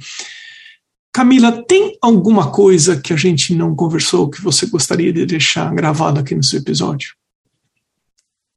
[1.13, 6.19] Camila, tem alguma coisa que a gente não conversou que você gostaria de deixar gravado
[6.19, 7.15] aqui no seu episódio?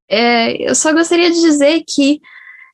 [0.09, 2.21] É, eu só gostaria de dizer que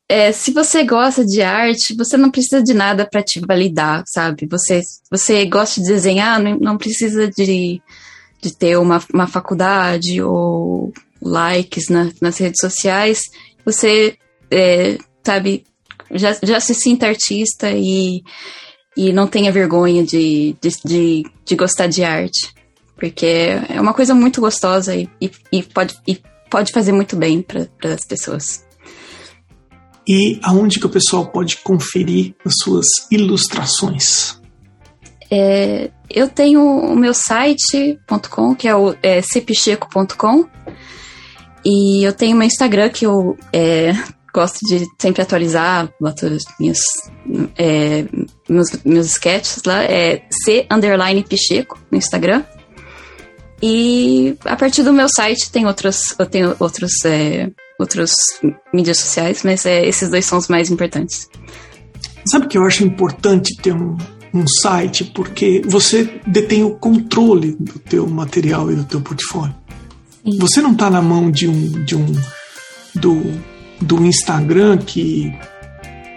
[0.09, 4.47] é, se você gosta de arte, você não precisa de nada para te validar, sabe?
[4.47, 7.83] Você, você gosta de desenhar, não, não precisa de,
[8.41, 13.23] de ter uma, uma faculdade ou likes na, nas redes sociais.
[13.65, 14.17] Você,
[14.49, 15.65] é, sabe,
[16.13, 18.23] já, já se sinta artista e,
[18.97, 22.55] e não tenha vergonha de, de, de, de gostar de arte.
[22.95, 25.97] Porque é uma coisa muito gostosa e, e, e pode.
[26.07, 28.66] E pode fazer muito bem para as pessoas.
[30.09, 34.41] E aonde que o pessoal pode conferir as suas ilustrações?
[35.31, 40.47] É, eu tenho o meu site.com, que é o é, cepicheco.com,
[41.65, 43.93] e eu tenho meu Instagram que eu é,
[44.33, 46.27] gosto de sempre atualizar, boto
[46.61, 46.79] minhas,
[47.59, 48.05] é,
[48.49, 52.45] meus, meus sketches lá, é c underline picheco no Instagram.
[53.63, 58.13] E a partir do meu site tem outros, eu tenho outros, é, outros
[58.73, 61.29] mídias sociais, mas é, esses dois são os mais importantes.
[62.27, 63.97] Sabe que eu acho importante ter um,
[64.35, 69.55] um site porque você detém o controle do teu material e do teu portfólio.
[70.25, 70.39] Sim.
[70.39, 72.07] Você não está na mão de um, de um
[72.95, 73.23] do,
[73.81, 75.33] do Instagram que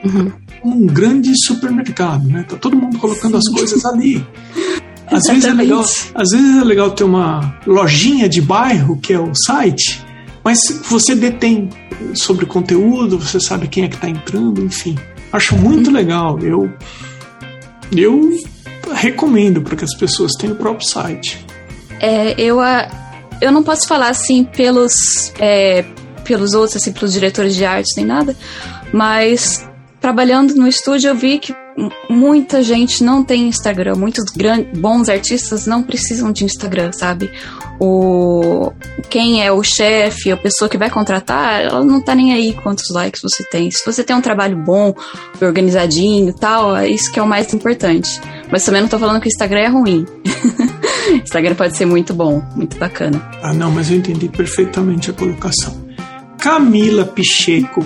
[0.03, 0.31] uhum.
[0.63, 2.43] um grande supermercado, né?
[2.47, 3.37] Tá todo mundo colocando Sim.
[3.37, 4.25] as coisas ali.
[5.11, 9.19] Às vezes, é legal, às vezes é legal ter uma lojinha de bairro, que é
[9.19, 10.05] o site,
[10.43, 10.59] mas
[10.89, 11.69] você detém
[12.13, 14.97] sobre conteúdo, você sabe quem é que está entrando, enfim.
[15.31, 16.39] Acho muito legal.
[16.39, 16.71] Eu,
[17.95, 18.29] eu
[18.93, 21.45] recomendo para que as pessoas tenham o próprio site.
[21.99, 22.59] É, eu,
[23.41, 25.83] eu não posso falar assim pelos, é,
[26.23, 28.35] pelos outros, assim, pelos diretores de arte nem nada,
[28.93, 29.67] mas
[29.99, 31.53] trabalhando no estúdio eu vi que
[32.09, 34.25] muita gente não tem Instagram, muitos
[34.75, 37.31] bons artistas não precisam de Instagram, sabe?
[37.79, 38.71] O
[39.09, 42.89] quem é o chefe, a pessoa que vai contratar, ela não tá nem aí quantos
[42.93, 43.71] likes você tem.
[43.71, 44.93] Se você tem um trabalho bom,
[45.41, 48.19] organizadinho e tal, é isso que é o mais importante.
[48.51, 50.05] Mas também não tô falando que o Instagram é ruim.
[51.23, 53.21] Instagram pode ser muito bom, muito bacana.
[53.41, 55.73] Ah, não, mas eu entendi perfeitamente a colocação.
[56.37, 57.83] Camila Picheco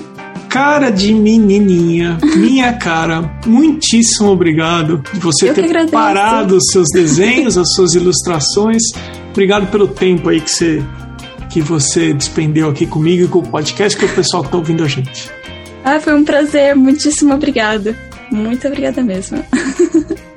[0.54, 7.58] cara de menininha, minha cara, muitíssimo obrigado de você Eu ter parado os seus desenhos,
[7.58, 8.84] as suas ilustrações.
[9.34, 10.84] Obrigado pelo tempo aí que você,
[11.52, 14.84] que você despendeu aqui comigo e com o podcast, que o pessoal que está ouvindo
[14.84, 15.32] a gente.
[15.84, 17.98] Ah, foi um prazer, muitíssimo obrigada.
[18.32, 19.44] Muito obrigada mesmo.